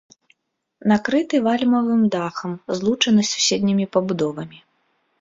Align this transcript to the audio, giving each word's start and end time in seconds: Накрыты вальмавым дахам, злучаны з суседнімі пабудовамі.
Накрыты 0.91 1.35
вальмавым 1.49 2.01
дахам, 2.17 2.51
злучаны 2.81 3.21
з 3.29 3.31
суседнімі 3.37 3.85
пабудовамі. 3.95 4.57